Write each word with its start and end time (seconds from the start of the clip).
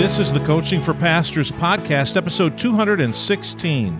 This 0.00 0.18
is 0.18 0.32
the 0.32 0.40
Coaching 0.40 0.80
for 0.80 0.94
Pastors 0.94 1.52
podcast, 1.52 2.16
episode 2.16 2.58
216. 2.58 3.98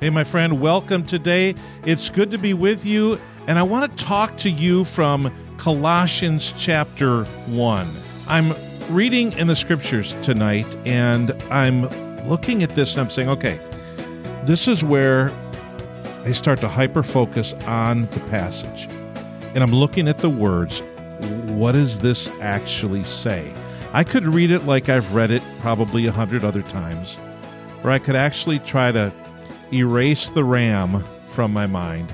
Hey, 0.00 0.10
my 0.10 0.24
friend, 0.24 0.60
welcome 0.60 1.04
today. 1.04 1.54
It's 1.86 2.10
good 2.10 2.32
to 2.32 2.36
be 2.36 2.52
with 2.52 2.84
you, 2.84 3.20
and 3.46 3.60
I 3.60 3.62
want 3.62 3.96
to 3.96 4.04
talk 4.04 4.36
to 4.38 4.50
you 4.50 4.82
from 4.82 5.32
Colossians 5.56 6.52
chapter 6.56 7.22
1. 7.46 7.88
I'm 8.26 8.52
reading 8.90 9.30
in 9.34 9.46
the 9.46 9.54
scriptures 9.54 10.16
tonight, 10.20 10.66
and 10.84 11.30
I'm 11.44 11.82
looking 12.28 12.64
at 12.64 12.74
this 12.74 12.94
and 12.94 13.02
I'm 13.02 13.10
saying, 13.10 13.28
okay, 13.28 13.60
this 14.46 14.66
is 14.66 14.82
where 14.82 15.30
I 16.24 16.32
start 16.32 16.60
to 16.62 16.68
hyper 16.68 17.04
focus 17.04 17.52
on 17.68 18.06
the 18.06 18.20
passage. 18.30 18.88
And 19.54 19.58
I'm 19.58 19.70
looking 19.70 20.08
at 20.08 20.18
the 20.18 20.28
words 20.28 20.82
what 21.20 21.72
does 21.72 21.98
this 21.98 22.30
actually 22.40 23.04
say? 23.04 23.52
I 23.92 24.04
could 24.04 24.34
read 24.34 24.50
it 24.50 24.64
like 24.64 24.88
I've 24.88 25.14
read 25.14 25.30
it 25.30 25.42
probably 25.60 26.06
a 26.06 26.12
hundred 26.12 26.44
other 26.44 26.62
times, 26.62 27.18
or 27.82 27.90
I 27.90 27.98
could 27.98 28.16
actually 28.16 28.58
try 28.60 28.92
to 28.92 29.12
erase 29.72 30.28
the 30.28 30.44
RAM 30.44 31.04
from 31.26 31.52
my 31.52 31.66
mind. 31.66 32.12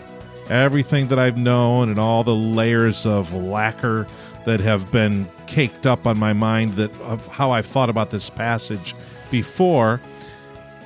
Everything 0.48 1.08
that 1.08 1.18
I've 1.18 1.36
known 1.36 1.88
and 1.88 1.98
all 1.98 2.22
the 2.22 2.34
layers 2.34 3.06
of 3.06 3.32
lacquer 3.32 4.06
that 4.44 4.60
have 4.60 4.90
been 4.92 5.28
caked 5.46 5.86
up 5.86 6.06
on 6.06 6.18
my 6.18 6.32
mind 6.32 6.76
that 6.76 6.92
of 7.00 7.26
how 7.26 7.50
I've 7.50 7.66
thought 7.66 7.88
about 7.90 8.10
this 8.10 8.30
passage 8.30 8.94
before. 9.30 10.00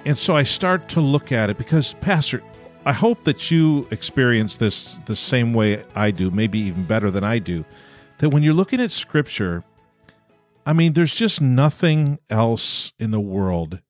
And 0.05 0.17
so 0.17 0.37
I 0.37 0.45
start 0.45 0.89
to 0.91 1.01
look 1.01 1.33
at 1.33 1.51
it 1.51 1.59
because, 1.59 1.95
Pastor, 1.95 2.43
I 2.85 2.93
hope 2.93 3.25
that 3.25 3.51
you 3.51 3.87
experience 3.91 4.57
this 4.57 4.97
the 5.07 5.17
same 5.17 5.53
way 5.53 5.83
I 5.95 6.13
do, 6.13 6.31
maybe 6.31 6.61
even 6.61 6.85
better 6.85 7.11
than 7.11 7.25
I 7.25 7.41
do 7.41 7.65
that 8.19 8.31
when 8.31 8.43
you're 8.43 8.55
looking 8.55 8.81
at 8.81 8.93
scripture, 8.93 9.65
I 10.67 10.73
mean, 10.73 10.93
there's 10.93 11.15
just 11.15 11.41
nothing 11.41 12.19
else 12.29 12.93
in 12.99 13.11
the 13.11 13.21
world 13.21 13.81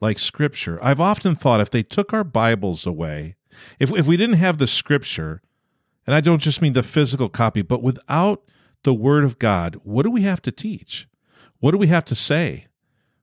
like 0.00 0.18
scripture. 0.18 0.78
I've 0.82 1.00
often 1.00 1.34
thought 1.34 1.60
if 1.60 1.70
they 1.70 1.82
took 1.82 2.12
our 2.12 2.24
Bibles 2.24 2.86
away, 2.86 3.36
if, 3.78 3.92
if 3.92 4.06
we 4.06 4.16
didn't 4.16 4.36
have 4.36 4.58
the 4.58 4.66
scripture, 4.66 5.42
and 6.06 6.14
I 6.14 6.20
don't 6.20 6.42
just 6.42 6.60
mean 6.60 6.72
the 6.72 6.82
physical 6.82 7.28
copy, 7.28 7.62
but 7.62 7.82
without 7.82 8.42
the 8.82 8.94
word 8.94 9.24
of 9.24 9.38
God, 9.38 9.80
what 9.82 10.02
do 10.02 10.10
we 10.10 10.22
have 10.22 10.42
to 10.42 10.52
teach? 10.52 11.08
What 11.60 11.70
do 11.70 11.78
we 11.78 11.86
have 11.86 12.04
to 12.06 12.14
say? 12.14 12.66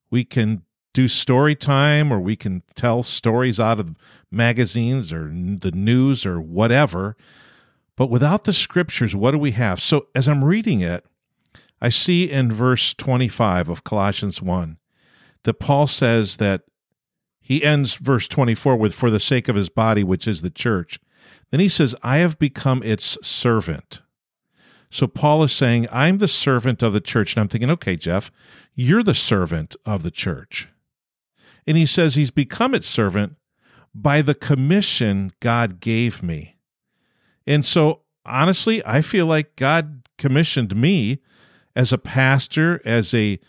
We 0.09 0.23
can 0.23 0.63
do 0.93 1.07
story 1.07 1.55
time 1.55 2.11
or 2.11 2.19
we 2.19 2.35
can 2.35 2.63
tell 2.75 3.03
stories 3.03 3.59
out 3.59 3.79
of 3.79 3.95
magazines 4.29 5.13
or 5.13 5.25
the 5.25 5.71
news 5.73 6.25
or 6.25 6.41
whatever. 6.41 7.15
But 7.97 8.09
without 8.09 8.45
the 8.45 8.53
scriptures, 8.53 9.15
what 9.15 9.31
do 9.31 9.37
we 9.37 9.51
have? 9.51 9.81
So 9.81 10.07
as 10.15 10.27
I'm 10.27 10.43
reading 10.43 10.81
it, 10.81 11.05
I 11.81 11.89
see 11.89 12.29
in 12.29 12.51
verse 12.51 12.93
25 12.93 13.69
of 13.69 13.83
Colossians 13.83 14.41
1 14.41 14.77
that 15.43 15.55
Paul 15.55 15.87
says 15.87 16.37
that 16.37 16.61
he 17.39 17.63
ends 17.63 17.95
verse 17.95 18.27
24 18.27 18.75
with, 18.75 18.93
for 18.93 19.09
the 19.09 19.19
sake 19.19 19.47
of 19.49 19.55
his 19.55 19.69
body, 19.69 20.03
which 20.03 20.27
is 20.27 20.41
the 20.41 20.49
church. 20.49 20.99
Then 21.49 21.59
he 21.59 21.67
says, 21.67 21.95
I 22.03 22.17
have 22.17 22.39
become 22.39 22.81
its 22.83 23.17
servant. 23.21 24.01
So 24.89 25.07
Paul 25.07 25.43
is 25.43 25.51
saying, 25.51 25.87
I'm 25.91 26.19
the 26.19 26.27
servant 26.27 26.83
of 26.83 26.93
the 26.93 27.01
church. 27.01 27.33
And 27.33 27.41
I'm 27.41 27.47
thinking, 27.47 27.71
okay, 27.71 27.95
Jeff, 27.95 28.31
you're 28.75 29.03
the 29.03 29.15
servant 29.15 29.75
of 29.85 30.03
the 30.03 30.11
church. 30.11 30.69
And 31.65 31.77
he 31.77 31.85
says 31.85 32.15
he's 32.15 32.31
become 32.31 32.73
its 32.73 32.87
servant 32.87 33.35
by 33.93 34.21
the 34.21 34.35
commission 34.35 35.31
God 35.39 35.79
gave 35.79 36.21
me. 36.21 36.57
And 37.47 37.65
so, 37.65 38.01
honestly, 38.25 38.85
I 38.85 39.01
feel 39.01 39.25
like 39.25 39.55
God 39.55 40.07
commissioned 40.17 40.75
me 40.75 41.19
as 41.75 41.91
a 41.91 41.97
pastor, 41.97 42.81
as 42.85 43.13
a 43.13 43.39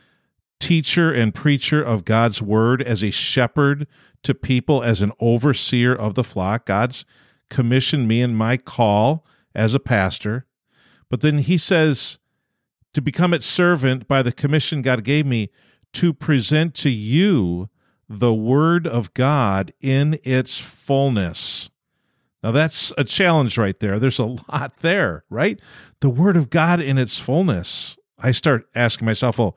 teacher 0.60 1.12
and 1.12 1.34
preacher 1.34 1.82
of 1.82 2.04
God's 2.04 2.40
word, 2.40 2.82
as 2.82 3.02
a 3.02 3.10
shepherd 3.10 3.86
to 4.22 4.34
people, 4.34 4.82
as 4.82 5.02
an 5.02 5.12
overseer 5.20 5.94
of 5.94 6.14
the 6.14 6.24
flock. 6.24 6.66
God's 6.66 7.04
commissioned 7.50 8.08
me 8.08 8.20
in 8.20 8.34
my 8.34 8.56
call 8.56 9.26
as 9.54 9.74
a 9.74 9.80
pastor. 9.80 10.46
But 11.10 11.20
then 11.20 11.38
he 11.38 11.58
says 11.58 12.18
to 12.94 13.02
become 13.02 13.34
its 13.34 13.46
servant 13.46 14.08
by 14.08 14.22
the 14.22 14.32
commission 14.32 14.82
God 14.82 15.04
gave 15.04 15.26
me 15.26 15.50
to 15.94 16.12
present 16.12 16.74
to 16.76 16.90
you 16.90 17.68
the 18.08 18.32
word 18.32 18.86
of 18.86 19.12
God 19.14 19.72
in 19.80 20.18
its 20.22 20.58
fullness. 20.58 21.70
Now 22.42 22.50
that's 22.50 22.92
a 22.98 23.04
challenge 23.04 23.56
right 23.56 23.78
there. 23.78 23.98
There's 23.98 24.18
a 24.18 24.36
lot 24.50 24.74
there, 24.80 25.24
right? 25.30 25.60
The 26.00 26.10
word 26.10 26.36
of 26.36 26.50
God 26.50 26.80
in 26.80 26.98
its 26.98 27.18
fullness. 27.18 27.96
I 28.18 28.32
start 28.32 28.68
asking 28.74 29.06
myself, 29.06 29.38
well, 29.38 29.56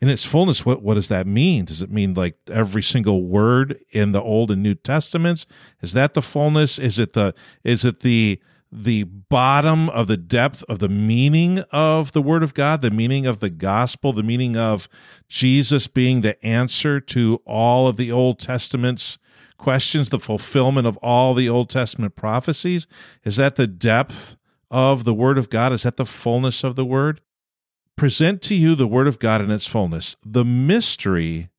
in 0.00 0.08
its 0.08 0.24
fullness, 0.24 0.64
what, 0.64 0.82
what 0.82 0.94
does 0.94 1.08
that 1.08 1.26
mean? 1.26 1.64
Does 1.64 1.82
it 1.82 1.90
mean 1.90 2.14
like 2.14 2.36
every 2.50 2.82
single 2.82 3.24
word 3.24 3.80
in 3.90 4.12
the 4.12 4.22
Old 4.22 4.50
and 4.50 4.62
New 4.62 4.74
Testaments? 4.74 5.46
Is 5.82 5.92
that 5.92 6.14
the 6.14 6.22
fullness? 6.22 6.78
Is 6.78 6.98
it 6.98 7.14
the 7.14 7.34
is 7.64 7.84
it 7.84 8.00
the 8.00 8.40
the 8.70 9.04
bottom 9.04 9.88
of 9.88 10.06
the 10.06 10.16
depth 10.16 10.62
of 10.68 10.78
the 10.78 10.88
meaning 10.88 11.60
of 11.72 12.12
the 12.12 12.20
Word 12.20 12.42
of 12.42 12.54
God, 12.54 12.82
the 12.82 12.90
meaning 12.90 13.26
of 13.26 13.40
the 13.40 13.50
gospel, 13.50 14.12
the 14.12 14.22
meaning 14.22 14.56
of 14.56 14.88
Jesus 15.26 15.86
being 15.86 16.20
the 16.20 16.44
answer 16.44 17.00
to 17.00 17.40
all 17.46 17.88
of 17.88 17.96
the 17.96 18.12
Old 18.12 18.38
Testament's 18.38 19.18
questions 19.58 20.08
the 20.08 20.18
fulfillment 20.18 20.86
of 20.86 20.96
all 20.98 21.34
the 21.34 21.48
Old 21.48 21.68
Testament 21.68 22.16
prophecies? 22.16 22.86
Is 23.24 23.36
that 23.36 23.56
the 23.56 23.66
depth 23.66 24.36
of 24.70 25.04
the 25.04 25.14
Word 25.14 25.36
of 25.36 25.50
God? 25.50 25.72
Is 25.72 25.82
that 25.82 25.96
the 25.96 26.06
fullness 26.06 26.64
of 26.64 26.76
the 26.76 26.84
Word? 26.84 27.20
Present 27.96 28.40
to 28.42 28.54
you 28.54 28.74
the 28.74 28.86
Word 28.86 29.08
of 29.08 29.18
God 29.18 29.40
in 29.40 29.50
its 29.50 29.66
fullness, 29.66 30.16
the 30.24 30.44
mystery, 30.44 31.50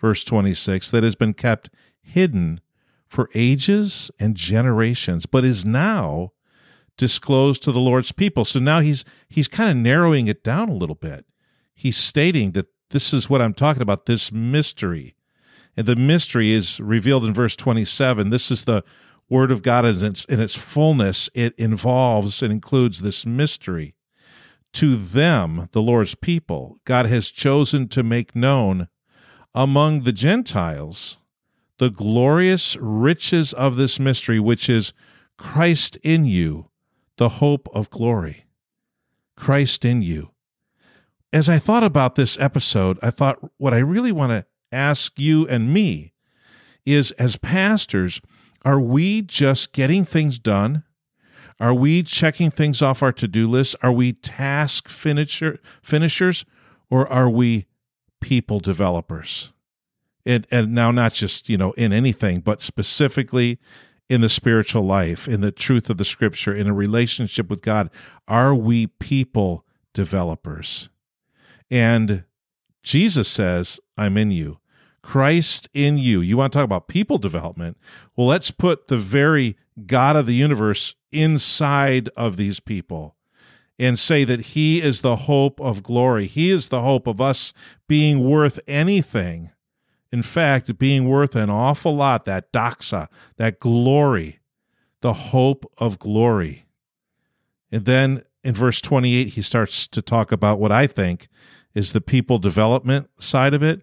verse 0.00 0.24
26, 0.24 0.90
that 0.90 1.04
has 1.04 1.14
been 1.14 1.34
kept 1.34 1.70
hidden 2.00 2.60
for 3.06 3.30
ages 3.34 4.10
and 4.18 4.34
generations, 4.34 5.26
but 5.26 5.44
is 5.44 5.64
now 5.64 6.32
disclosed 6.96 7.62
to 7.62 7.72
the 7.72 7.80
Lord's 7.80 8.12
people. 8.12 8.44
So 8.44 8.58
now 8.58 8.80
he's 8.80 9.04
he's 9.28 9.48
kind 9.48 9.70
of 9.70 9.76
narrowing 9.76 10.26
it 10.26 10.42
down 10.42 10.68
a 10.68 10.74
little 10.74 10.94
bit. 10.94 11.26
He's 11.74 11.96
stating 11.96 12.52
that 12.52 12.66
this 12.90 13.12
is 13.12 13.28
what 13.28 13.42
I'm 13.42 13.54
talking 13.54 13.82
about, 13.82 14.06
this 14.06 14.32
mystery. 14.32 15.14
And 15.76 15.86
the 15.86 15.96
mystery 15.96 16.52
is 16.52 16.80
revealed 16.80 17.24
in 17.24 17.34
verse 17.34 17.56
27. 17.56 18.30
This 18.30 18.50
is 18.50 18.64
the 18.64 18.84
word 19.28 19.50
of 19.50 19.62
God 19.62 19.84
in 19.84 20.04
its, 20.04 20.24
in 20.26 20.40
its 20.40 20.54
fullness. 20.54 21.30
It 21.34 21.54
involves 21.58 22.42
and 22.42 22.52
includes 22.52 23.00
this 23.00 23.26
mystery. 23.26 23.94
To 24.74 24.96
them, 24.96 25.68
the 25.72 25.82
Lord's 25.82 26.14
people, 26.14 26.78
God 26.84 27.06
has 27.06 27.30
chosen 27.30 27.88
to 27.88 28.02
make 28.02 28.34
known 28.34 28.88
among 29.54 30.02
the 30.02 30.12
Gentiles 30.12 31.18
the 31.78 31.90
glorious 31.90 32.76
riches 32.80 33.52
of 33.52 33.76
this 33.76 33.98
mystery, 33.98 34.38
which 34.40 34.68
is 34.68 34.92
Christ 35.38 35.96
in 36.02 36.24
you, 36.24 36.70
the 37.16 37.28
hope 37.28 37.68
of 37.72 37.90
glory. 37.90 38.46
Christ 39.36 39.84
in 39.84 40.02
you. 40.02 40.30
As 41.32 41.48
I 41.48 41.58
thought 41.58 41.82
about 41.82 42.14
this 42.14 42.38
episode, 42.38 42.98
I 43.02 43.10
thought 43.10 43.38
what 43.56 43.74
I 43.74 43.78
really 43.78 44.12
want 44.12 44.30
to 44.30 44.46
ask 44.74 45.18
you 45.18 45.46
and 45.48 45.72
me 45.72 46.12
is 46.84 47.12
as 47.12 47.36
pastors, 47.36 48.20
are 48.64 48.80
we 48.80 49.22
just 49.22 49.72
getting 49.72 50.04
things 50.04 50.38
done? 50.38 50.84
Are 51.60 51.74
we 51.74 52.02
checking 52.02 52.50
things 52.50 52.82
off 52.82 53.02
our 53.02 53.12
to 53.12 53.28
do 53.28 53.48
list? 53.48 53.76
Are 53.82 53.92
we 53.92 54.12
task 54.12 54.88
finisher, 54.88 55.60
finishers 55.82 56.44
or 56.90 57.06
are 57.06 57.30
we 57.30 57.66
people 58.20 58.60
developers? 58.60 59.52
And, 60.26 60.46
and 60.50 60.74
now, 60.74 60.90
not 60.90 61.12
just, 61.12 61.48
you 61.48 61.58
know, 61.58 61.72
in 61.72 61.92
anything, 61.92 62.40
but 62.40 62.60
specifically 62.60 63.58
in 64.08 64.20
the 64.20 64.28
spiritual 64.28 64.84
life, 64.84 65.28
in 65.28 65.40
the 65.40 65.52
truth 65.52 65.88
of 65.90 65.96
the 65.96 66.04
scripture, 66.04 66.54
in 66.54 66.66
a 66.66 66.74
relationship 66.74 67.48
with 67.48 67.62
God. 67.62 67.90
Are 68.28 68.54
we 68.54 68.86
people 68.86 69.64
developers? 69.92 70.88
And 71.70 72.24
Jesus 72.82 73.28
says, 73.28 73.80
I'm 73.96 74.16
in 74.16 74.30
you. 74.30 74.58
Christ 75.04 75.68
in 75.74 75.98
you. 75.98 76.22
You 76.22 76.38
want 76.38 76.52
to 76.54 76.58
talk 76.58 76.64
about 76.64 76.88
people 76.88 77.18
development? 77.18 77.76
Well, 78.16 78.26
let's 78.26 78.50
put 78.50 78.88
the 78.88 78.96
very 78.96 79.58
God 79.84 80.16
of 80.16 80.24
the 80.24 80.34
universe 80.34 80.94
inside 81.12 82.08
of 82.16 82.38
these 82.38 82.58
people 82.58 83.14
and 83.78 83.98
say 83.98 84.24
that 84.24 84.40
He 84.40 84.80
is 84.80 85.02
the 85.02 85.16
hope 85.16 85.60
of 85.60 85.82
glory. 85.82 86.26
He 86.26 86.50
is 86.50 86.70
the 86.70 86.80
hope 86.80 87.06
of 87.06 87.20
us 87.20 87.52
being 87.86 88.24
worth 88.24 88.58
anything. 88.66 89.50
In 90.10 90.22
fact, 90.22 90.78
being 90.78 91.06
worth 91.06 91.36
an 91.36 91.50
awful 91.50 91.94
lot, 91.94 92.24
that 92.24 92.50
doxa, 92.50 93.08
that 93.36 93.60
glory, 93.60 94.40
the 95.02 95.12
hope 95.12 95.70
of 95.76 95.98
glory. 95.98 96.64
And 97.70 97.84
then 97.84 98.22
in 98.42 98.54
verse 98.54 98.80
28, 98.80 99.28
he 99.28 99.42
starts 99.42 99.86
to 99.88 100.00
talk 100.00 100.32
about 100.32 100.58
what 100.58 100.72
I 100.72 100.86
think 100.86 101.28
is 101.74 101.92
the 101.92 102.00
people 102.00 102.38
development 102.38 103.10
side 103.18 103.52
of 103.52 103.62
it. 103.62 103.82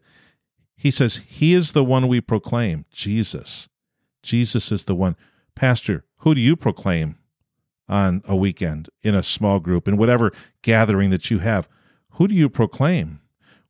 He 0.81 0.89
says, 0.89 1.21
He 1.27 1.53
is 1.53 1.73
the 1.73 1.83
one 1.83 2.07
we 2.07 2.21
proclaim, 2.21 2.85
Jesus. 2.89 3.69
Jesus 4.23 4.71
is 4.71 4.85
the 4.85 4.95
one. 4.95 5.15
Pastor, 5.53 6.05
who 6.17 6.33
do 6.33 6.41
you 6.41 6.55
proclaim 6.55 7.19
on 7.87 8.23
a 8.27 8.35
weekend 8.35 8.89
in 9.03 9.13
a 9.13 9.21
small 9.21 9.59
group, 9.59 9.87
in 9.87 9.95
whatever 9.95 10.31
gathering 10.63 11.11
that 11.11 11.29
you 11.29 11.37
have, 11.37 11.69
who 12.13 12.27
do 12.27 12.33
you 12.33 12.49
proclaim? 12.49 13.19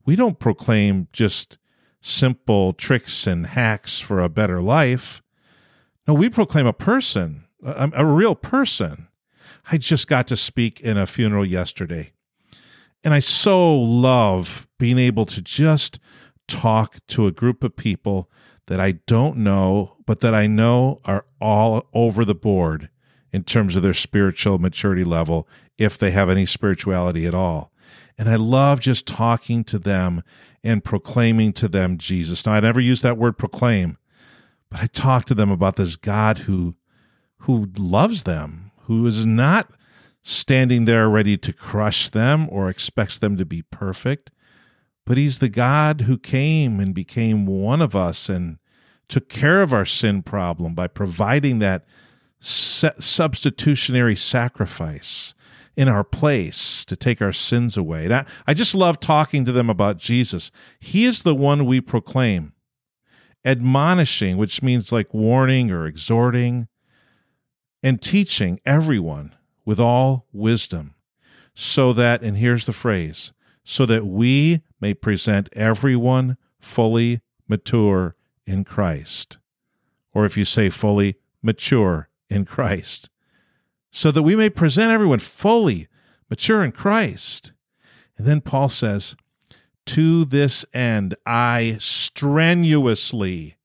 We 0.06 0.16
don't 0.16 0.38
proclaim 0.38 1.08
just 1.12 1.58
simple 2.00 2.72
tricks 2.72 3.26
and 3.26 3.48
hacks 3.48 4.00
for 4.00 4.18
a 4.18 4.30
better 4.30 4.62
life. 4.62 5.20
No, 6.08 6.14
we 6.14 6.30
proclaim 6.30 6.66
a 6.66 6.72
person, 6.72 7.44
a, 7.62 7.90
a 7.94 8.06
real 8.06 8.34
person. 8.34 9.08
I 9.70 9.76
just 9.76 10.06
got 10.06 10.26
to 10.28 10.36
speak 10.36 10.80
in 10.80 10.96
a 10.96 11.06
funeral 11.06 11.44
yesterday. 11.44 12.14
And 13.04 13.12
I 13.12 13.18
so 13.18 13.76
love 13.78 14.66
being 14.78 14.98
able 14.98 15.26
to 15.26 15.42
just 15.42 15.98
talk 16.52 16.98
to 17.08 17.26
a 17.26 17.32
group 17.32 17.64
of 17.64 17.76
people 17.76 18.30
that 18.66 18.78
I 18.78 18.92
don't 19.06 19.38
know, 19.38 19.96
but 20.06 20.20
that 20.20 20.34
I 20.34 20.46
know 20.46 21.00
are 21.04 21.24
all 21.40 21.88
over 21.92 22.24
the 22.24 22.34
board 22.34 22.90
in 23.32 23.44
terms 23.44 23.74
of 23.74 23.82
their 23.82 23.94
spiritual 23.94 24.58
maturity 24.58 25.04
level, 25.04 25.48
if 25.78 25.96
they 25.96 26.10
have 26.10 26.28
any 26.28 26.44
spirituality 26.44 27.26
at 27.26 27.34
all. 27.34 27.72
And 28.18 28.28
I 28.28 28.36
love 28.36 28.80
just 28.80 29.06
talking 29.06 29.64
to 29.64 29.78
them 29.78 30.22
and 30.62 30.84
proclaiming 30.84 31.54
to 31.54 31.68
them 31.68 31.96
Jesus. 31.98 32.44
Now, 32.44 32.52
I 32.52 32.60
never 32.60 32.80
use 32.80 33.02
that 33.02 33.16
word 33.16 33.38
proclaim, 33.38 33.96
but 34.70 34.82
I 34.82 34.86
talk 34.86 35.24
to 35.26 35.34
them 35.34 35.50
about 35.50 35.76
this 35.76 35.96
God 35.96 36.40
who, 36.40 36.76
who 37.38 37.70
loves 37.76 38.24
them, 38.24 38.70
who 38.82 39.06
is 39.06 39.24
not 39.24 39.70
standing 40.22 40.84
there 40.84 41.08
ready 41.08 41.36
to 41.38 41.52
crush 41.52 42.10
them 42.10 42.46
or 42.50 42.68
expects 42.68 43.18
them 43.18 43.36
to 43.38 43.44
be 43.44 43.62
perfect, 43.62 44.30
but 45.04 45.18
he's 45.18 45.38
the 45.38 45.48
God 45.48 46.02
who 46.02 46.18
came 46.18 46.80
and 46.80 46.94
became 46.94 47.46
one 47.46 47.82
of 47.82 47.96
us 47.96 48.28
and 48.28 48.58
took 49.08 49.28
care 49.28 49.62
of 49.62 49.72
our 49.72 49.86
sin 49.86 50.22
problem 50.22 50.74
by 50.74 50.86
providing 50.86 51.58
that 51.58 51.84
substitutionary 52.40 54.16
sacrifice 54.16 55.34
in 55.76 55.88
our 55.88 56.04
place 56.04 56.84
to 56.84 56.96
take 56.96 57.22
our 57.22 57.32
sins 57.32 57.76
away. 57.76 58.04
And 58.04 58.14
I, 58.14 58.24
I 58.46 58.54
just 58.54 58.74
love 58.74 59.00
talking 59.00 59.44
to 59.44 59.52
them 59.52 59.70
about 59.70 59.96
Jesus. 59.96 60.50
He 60.78 61.04
is 61.04 61.22
the 61.22 61.34
one 61.34 61.66
we 61.66 61.80
proclaim. 61.80 62.52
Admonishing, 63.44 64.36
which 64.36 64.62
means 64.62 64.92
like 64.92 65.12
warning 65.12 65.70
or 65.70 65.86
exhorting, 65.86 66.68
and 67.82 68.00
teaching 68.00 68.60
everyone 68.64 69.34
with 69.64 69.80
all 69.80 70.26
wisdom, 70.32 70.94
so 71.54 71.92
that, 71.92 72.22
and 72.22 72.36
here's 72.36 72.66
the 72.66 72.72
phrase, 72.72 73.32
so 73.64 73.84
that 73.86 74.06
we 74.06 74.62
may 74.82 74.92
present 74.92 75.48
everyone 75.54 76.36
fully 76.60 77.22
mature 77.48 78.16
in 78.46 78.64
Christ. 78.64 79.38
Or 80.12 80.26
if 80.26 80.36
you 80.36 80.44
say 80.44 80.68
fully 80.68 81.16
mature 81.42 82.10
in 82.28 82.44
Christ 82.44 83.08
so 83.92 84.10
that 84.10 84.22
we 84.22 84.34
may 84.34 84.48
present 84.48 84.90
everyone 84.90 85.18
fully 85.18 85.86
mature 86.30 86.64
in 86.64 86.72
Christ. 86.72 87.52
And 88.16 88.26
then 88.26 88.40
Paul 88.40 88.70
says, 88.70 89.14
To 89.86 90.24
this 90.24 90.64
end 90.72 91.14
I 91.26 91.76
strenuously 91.78 93.56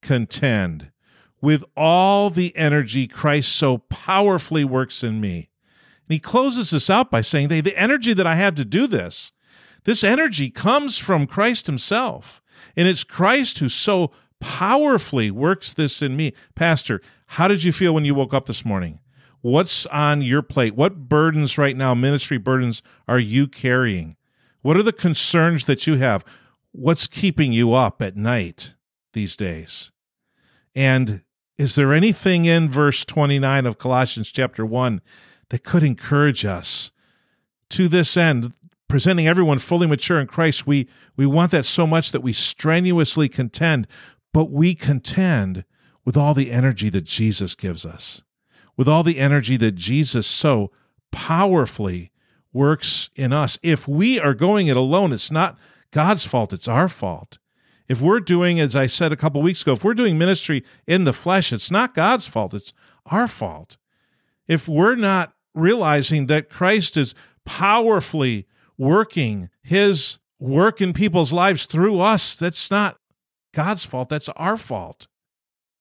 contend 0.00 0.92
with 1.40 1.64
all 1.76 2.30
the 2.30 2.56
energy 2.56 3.08
Christ 3.08 3.54
so 3.54 3.78
powerfully 3.78 4.64
works 4.64 5.02
in 5.02 5.20
me. 5.20 5.50
And 6.08 6.14
he 6.14 6.20
closes 6.20 6.70
this 6.70 6.88
out 6.88 7.10
by 7.10 7.20
saying, 7.20 7.48
The 7.48 7.76
energy 7.76 8.12
that 8.12 8.26
I 8.26 8.36
have 8.36 8.54
to 8.54 8.64
do 8.64 8.86
this, 8.86 9.32
this 9.84 10.04
energy 10.04 10.50
comes 10.50 10.98
from 10.98 11.26
Christ 11.26 11.66
himself. 11.66 12.40
And 12.76 12.88
it's 12.88 13.04
Christ 13.04 13.58
who 13.58 13.68
so 13.68 14.12
powerfully 14.40 15.30
works 15.30 15.72
this 15.72 16.02
in 16.02 16.16
me. 16.16 16.32
Pastor, 16.54 17.00
how 17.26 17.48
did 17.48 17.64
you 17.64 17.72
feel 17.72 17.94
when 17.94 18.04
you 18.04 18.14
woke 18.14 18.34
up 18.34 18.46
this 18.46 18.64
morning? 18.64 19.00
What's 19.40 19.86
on 19.86 20.22
your 20.22 20.42
plate? 20.42 20.76
What 20.76 21.08
burdens 21.08 21.58
right 21.58 21.76
now, 21.76 21.94
ministry 21.94 22.38
burdens, 22.38 22.82
are 23.08 23.18
you 23.18 23.48
carrying? 23.48 24.16
What 24.62 24.76
are 24.76 24.82
the 24.82 24.92
concerns 24.92 25.64
that 25.64 25.86
you 25.86 25.96
have? 25.96 26.24
What's 26.70 27.06
keeping 27.06 27.52
you 27.52 27.72
up 27.72 28.00
at 28.00 28.16
night 28.16 28.74
these 29.12 29.36
days? 29.36 29.90
And 30.74 31.22
is 31.58 31.74
there 31.74 31.92
anything 31.92 32.44
in 32.44 32.70
verse 32.70 33.04
29 33.04 33.66
of 33.66 33.78
Colossians 33.78 34.30
chapter 34.30 34.64
1 34.64 35.00
that 35.50 35.64
could 35.64 35.82
encourage 35.82 36.44
us 36.44 36.92
to 37.70 37.88
this 37.88 38.16
end? 38.16 38.52
Presenting 38.92 39.26
everyone 39.26 39.58
fully 39.58 39.86
mature 39.86 40.20
in 40.20 40.26
Christ, 40.26 40.66
we, 40.66 40.86
we 41.16 41.24
want 41.24 41.50
that 41.52 41.64
so 41.64 41.86
much 41.86 42.12
that 42.12 42.20
we 42.20 42.34
strenuously 42.34 43.26
contend, 43.26 43.86
but 44.34 44.50
we 44.50 44.74
contend 44.74 45.64
with 46.04 46.14
all 46.14 46.34
the 46.34 46.50
energy 46.50 46.90
that 46.90 47.04
Jesus 47.04 47.54
gives 47.54 47.86
us 47.86 48.20
with 48.76 48.86
all 48.86 49.02
the 49.02 49.18
energy 49.18 49.56
that 49.56 49.76
Jesus 49.76 50.26
so 50.26 50.70
powerfully 51.10 52.10
works 52.52 53.08
in 53.14 53.32
us. 53.32 53.58
If 53.62 53.88
we 53.88 54.20
are 54.20 54.34
going 54.34 54.66
it 54.66 54.76
alone, 54.76 55.12
it's 55.12 55.30
not 55.30 55.58
God's 55.90 56.26
fault, 56.26 56.52
it's 56.52 56.68
our 56.68 56.88
fault. 56.88 57.38
If 57.88 58.00
we're 58.02 58.20
doing, 58.20 58.60
as 58.60 58.76
I 58.76 58.86
said 58.88 59.10
a 59.10 59.16
couple 59.16 59.42
weeks 59.42 59.62
ago, 59.62 59.72
if 59.72 59.84
we're 59.84 59.94
doing 59.94 60.18
ministry 60.18 60.64
in 60.86 61.04
the 61.04 61.14
flesh, 61.14 61.50
it's 61.50 61.70
not 61.70 61.94
God's 61.94 62.26
fault, 62.26 62.52
it's 62.54 62.74
our 63.06 63.28
fault. 63.28 63.78
If 64.46 64.68
we're 64.68 64.96
not 64.96 65.32
realizing 65.54 66.26
that 66.26 66.50
Christ 66.50 66.96
is 66.96 67.14
powerfully 67.46 68.46
working 68.78 69.50
his 69.62 70.18
work 70.38 70.80
in 70.80 70.92
people's 70.92 71.32
lives 71.32 71.66
through 71.66 72.00
us, 72.00 72.36
that's 72.36 72.70
not 72.70 72.98
God's 73.52 73.84
fault, 73.84 74.08
that's 74.08 74.28
our 74.30 74.56
fault. 74.56 75.06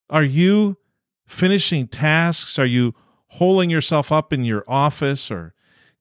Are 0.10 0.24
you 0.24 0.78
finishing 1.26 1.88
tasks? 1.88 2.60
Are 2.60 2.66
you 2.66 2.94
holding 3.28 3.70
yourself 3.70 4.12
up 4.12 4.34
in 4.34 4.44
your 4.44 4.64
office 4.68 5.32
or 5.32 5.54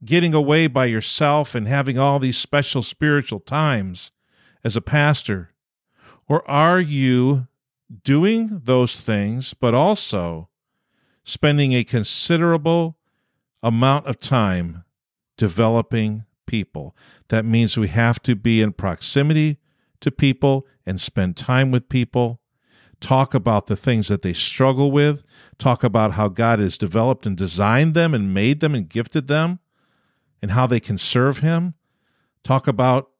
getting 0.04 0.34
away 0.34 0.66
by 0.66 0.86
yourself 0.86 1.54
and 1.54 1.68
having 1.68 1.98
all 1.98 2.18
these 2.18 2.38
special 2.38 2.82
spiritual 2.82 3.40
times 3.40 4.10
as 4.64 4.76
a 4.76 4.80
pastor? 4.80 5.50
Or 6.28 6.48
are 6.50 6.80
you 6.80 7.46
doing 8.04 8.60
those 8.64 9.00
things, 9.00 9.54
but 9.54 9.74
also 9.74 10.48
spending 11.24 11.72
a 11.72 11.84
considerable 11.84 12.96
amount 13.62 14.06
of 14.06 14.20
time 14.20 14.84
developing 15.36 16.24
people? 16.50 16.96
That 17.28 17.44
means 17.44 17.78
we 17.78 17.88
have 17.88 18.20
to 18.24 18.34
be 18.34 18.60
in 18.60 18.72
proximity 18.72 19.58
to 20.00 20.10
people 20.10 20.66
and 20.84 21.00
spend 21.00 21.36
time 21.36 21.70
with 21.70 21.88
people 21.88 22.40
talk 23.00 23.34
about 23.34 23.66
the 23.66 23.76
things 23.76 24.08
that 24.08 24.22
they 24.22 24.32
struggle 24.32 24.90
with, 24.90 25.24
talk 25.58 25.82
about 25.82 26.12
how 26.12 26.28
God 26.28 26.58
has 26.58 26.78
developed 26.78 27.26
and 27.26 27.36
designed 27.36 27.94
them 27.94 28.14
and 28.14 28.34
made 28.34 28.60
them 28.60 28.74
and 28.74 28.88
gifted 28.88 29.26
them, 29.26 29.58
and 30.42 30.52
how 30.52 30.66
they 30.66 30.80
can 30.80 30.98
serve 30.98 31.38
Him, 31.38 31.74
talk 32.44 32.68
about 32.68 33.10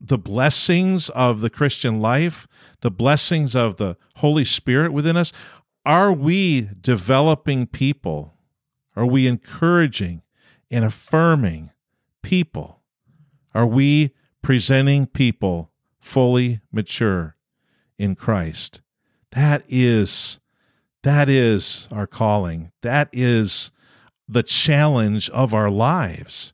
the 0.00 0.18
blessings 0.18 1.08
of 1.10 1.40
the 1.40 1.50
Christian 1.50 2.00
life, 2.00 2.46
the 2.80 2.90
blessings 2.90 3.54
of 3.54 3.76
the 3.76 3.96
Holy 4.16 4.44
Spirit 4.44 4.92
within 4.92 5.16
us. 5.16 5.32
Are 5.84 6.12
we 6.12 6.70
developing 6.80 7.66
people? 7.66 8.34
Are 8.96 9.06
we 9.06 9.26
encouraging 9.26 10.22
and 10.70 10.84
affirming 10.84 11.70
people? 12.22 12.77
Are 13.54 13.66
we 13.66 14.14
presenting 14.42 15.06
people 15.06 15.70
fully 16.00 16.60
mature 16.72 17.36
in 17.98 18.14
Christ? 18.14 18.80
That 19.32 19.62
is 19.68 20.40
that 21.02 21.28
is 21.28 21.88
our 21.92 22.06
calling. 22.06 22.72
That 22.82 23.08
is 23.12 23.70
the 24.28 24.42
challenge 24.42 25.30
of 25.30 25.54
our 25.54 25.70
lives. 25.70 26.52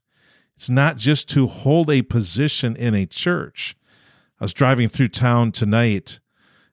It's 0.55 0.71
not 0.71 0.97
just 0.97 1.29
to 1.31 1.47
hold 1.47 1.91
a 1.91 2.03
position 2.03 2.77
in 2.77 2.95
a 2.95 3.07
church. 3.07 3.75
I 4.41 4.45
was 4.45 4.53
driving 4.53 4.89
through 4.89 5.09
town 5.09 5.53
tonight 5.53 6.21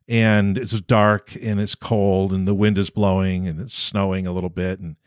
and 0.08 0.58
it's 0.58 0.80
dark 0.82 1.36
and 1.42 1.60
it's 1.60 1.76
cold 1.76 2.34
and 2.34 2.48
the 2.48 2.54
wind 2.54 2.78
is 2.78 2.90
blowing 2.90 3.48
and 3.48 3.60
it's 3.60 3.74
snowing 3.74 4.28
a 4.28 4.32
little 4.32 4.50
bit 4.50 4.80
and 4.80 4.98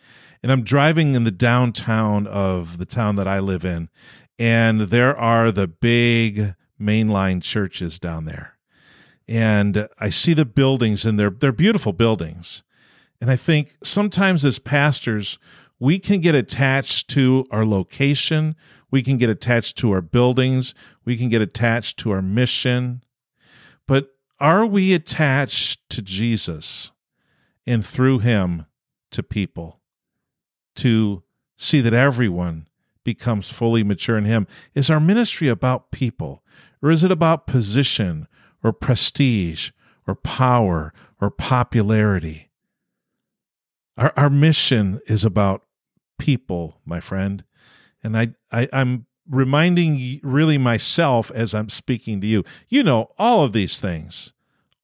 and 0.42 0.52
I'm 0.52 0.62
driving 0.62 1.14
in 1.14 1.24
the 1.24 1.30
downtown 1.30 2.26
of 2.26 2.76
the 2.76 2.84
town 2.84 3.16
that 3.16 3.26
I 3.26 3.38
live 3.38 3.64
in 3.64 3.88
and 4.38 4.82
there 4.82 5.16
are 5.16 5.52
the 5.52 5.68
big 5.68 6.54
mainline 6.80 7.42
churches 7.42 7.98
down 7.98 8.24
there 8.24 8.54
and 9.28 9.88
I 9.98 10.10
see 10.10 10.34
the 10.34 10.44
buildings 10.44 11.04
and 11.04 11.18
they're 11.18 11.30
they're 11.30 11.52
beautiful 11.52 11.92
buildings. 11.92 12.62
And 13.20 13.30
I 13.30 13.36
think 13.36 13.76
sometimes 13.82 14.44
as 14.44 14.58
pastors, 14.58 15.38
we 15.78 15.98
can 15.98 16.20
get 16.20 16.34
attached 16.34 17.08
to 17.10 17.46
our 17.50 17.64
location, 17.64 18.54
we 18.90 19.02
can 19.02 19.16
get 19.16 19.30
attached 19.30 19.78
to 19.78 19.92
our 19.92 20.02
buildings, 20.02 20.74
we 21.04 21.16
can 21.16 21.28
get 21.28 21.40
attached 21.40 21.98
to 22.00 22.10
our 22.10 22.22
mission. 22.22 23.02
But 23.86 24.10
are 24.38 24.66
we 24.66 24.92
attached 24.92 25.88
to 25.90 26.02
Jesus 26.02 26.92
and 27.66 27.84
through 27.84 28.18
him 28.18 28.66
to 29.10 29.22
people 29.22 29.80
to 30.76 31.22
see 31.56 31.80
that 31.80 31.94
everyone 31.94 32.66
becomes 33.04 33.50
fully 33.50 33.84
mature 33.84 34.18
in 34.18 34.24
him? 34.24 34.46
Is 34.74 34.90
our 34.90 35.00
ministry 35.00 35.48
about 35.48 35.90
people 35.90 36.42
or 36.82 36.90
is 36.90 37.04
it 37.04 37.10
about 37.12 37.46
position 37.46 38.26
or 38.62 38.72
prestige 38.72 39.70
or 40.06 40.14
power 40.14 40.92
or 41.20 41.30
popularity. 41.30 42.50
Our, 43.96 44.12
our 44.16 44.30
mission 44.30 45.00
is 45.06 45.24
about 45.24 45.62
people, 46.18 46.80
my 46.84 47.00
friend. 47.00 47.44
And 48.02 48.18
I, 48.18 48.34
I 48.50 48.68
I'm 48.72 49.06
reminding 49.28 50.20
really 50.22 50.58
myself 50.58 51.30
as 51.30 51.54
I'm 51.54 51.68
speaking 51.68 52.20
to 52.20 52.26
you. 52.26 52.44
You 52.68 52.82
know, 52.82 53.12
all 53.18 53.44
of 53.44 53.52
these 53.52 53.80
things, 53.80 54.32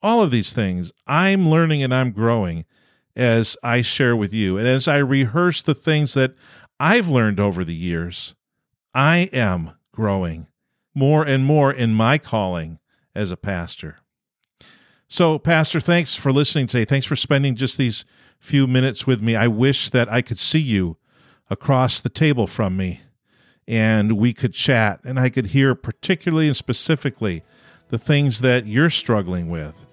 all 0.03 0.23
of 0.23 0.31
these 0.31 0.53
things, 0.53 0.93
I'm 1.07 1.51
learning 1.51 1.83
and 1.83 1.95
I'm 1.95 2.13
growing 2.13 2.65
as 3.17 3.57
I 3.63 3.83
share 3.83 4.15
with 4.15 4.33
you. 4.33 4.57
And 4.57 4.67
as 4.67 4.87
I 4.87 4.99
rehearse 4.99 5.63
the 5.63 5.75
things 5.75 6.15
that 6.15 6.35
I've 6.83 7.09
learned 7.09 7.39
over 7.39 7.63
the 7.63 7.75
years, 7.75 8.35
I 8.95 9.29
am 9.35 9.77
growing 9.93 10.47
more 10.95 11.23
and 11.23 11.45
more 11.45 11.71
in 11.71 11.93
my 11.93 12.17
calling 12.17 12.79
as 13.15 13.31
a 13.31 13.37
pastor. 13.37 13.99
So, 15.07 15.39
Pastor, 15.39 15.79
thanks 15.79 16.17
for 16.17 16.33
listening 16.33 16.69
today. 16.69 16.87
Thanks 16.87 17.07
for 17.07 17.17
spending 17.17 17.55
just 17.55 17.77
these 17.77 18.07
few 18.39 18.67
minutes 18.67 19.07
with 19.07 19.21
me. 19.21 19.37
I 19.37 19.47
wish 19.47 19.91
that 19.91 20.11
I 20.11 20.23
could 20.23 20.39
see 20.39 20.61
you 20.61 20.97
across 21.51 22.01
the 22.01 22.09
table 22.09 22.47
from 22.47 22.79
me 22.79 23.03
and 23.69 24.13
we 24.13 24.33
could 24.33 24.55
chat 24.55 25.01
and 25.05 25.21
I 25.21 25.29
could 25.29 25.49
hear 25.49 25.75
particularly 25.75 26.47
and 26.47 26.57
specifically 26.57 27.45
the 27.91 27.99
things 27.99 28.41
that 28.41 28.67
you're 28.67 28.89
struggling 28.89 29.51
with 29.51 29.85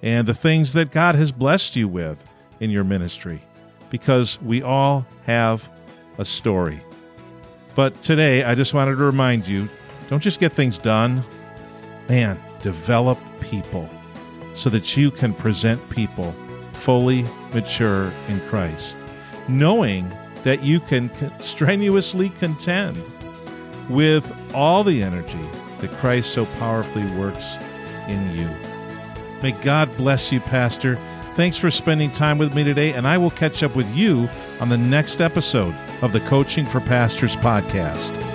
and 0.00 0.28
the 0.28 0.34
things 0.34 0.74
that 0.74 0.92
God 0.92 1.16
has 1.16 1.32
blessed 1.32 1.74
you 1.74 1.88
with 1.88 2.24
in 2.60 2.70
your 2.70 2.84
ministry 2.84 3.42
because 3.90 4.40
we 4.40 4.62
all 4.62 5.06
have 5.24 5.68
a 6.18 6.24
story. 6.24 6.80
But 7.74 8.00
today, 8.02 8.42
I 8.42 8.54
just 8.54 8.74
wanted 8.74 8.96
to 8.96 9.04
remind 9.04 9.46
you 9.46 9.68
don't 10.08 10.22
just 10.22 10.40
get 10.40 10.52
things 10.52 10.78
done, 10.78 11.24
man, 12.08 12.40
develop 12.62 13.18
people 13.40 13.88
so 14.54 14.70
that 14.70 14.96
you 14.96 15.10
can 15.10 15.34
present 15.34 15.88
people 15.90 16.32
fully 16.72 17.24
mature 17.52 18.12
in 18.28 18.40
Christ, 18.48 18.96
knowing 19.48 20.10
that 20.44 20.62
you 20.62 20.80
can 20.80 21.10
strenuously 21.40 22.30
contend 22.30 23.02
with 23.90 24.32
all 24.54 24.84
the 24.84 25.02
energy 25.02 25.44
that 25.78 25.90
Christ 25.92 26.32
so 26.32 26.46
powerfully 26.58 27.04
works 27.18 27.58
in 28.08 28.36
you. 28.36 28.48
May 29.42 29.52
God 29.52 29.94
bless 29.96 30.32
you, 30.32 30.40
Pastor. 30.40 30.98
Thanks 31.34 31.58
for 31.58 31.70
spending 31.70 32.10
time 32.10 32.38
with 32.38 32.54
me 32.54 32.64
today, 32.64 32.92
and 32.94 33.06
I 33.06 33.18
will 33.18 33.30
catch 33.30 33.62
up 33.62 33.76
with 33.76 33.88
you 33.94 34.30
on 34.60 34.70
the 34.70 34.78
next 34.78 35.20
episode 35.20 35.74
of 36.02 36.12
the 36.12 36.20
Coaching 36.20 36.66
for 36.66 36.80
Pastors 36.80 37.36
podcast. 37.36 38.25